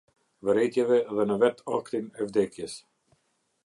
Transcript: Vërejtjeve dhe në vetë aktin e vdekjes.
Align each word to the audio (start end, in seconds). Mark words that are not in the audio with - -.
Vërejtjeve 0.47 0.97
dhe 1.19 1.27
në 1.33 1.37
vetë 1.45 1.69
aktin 1.79 2.11
e 2.19 2.31
vdekjes. 2.31 2.83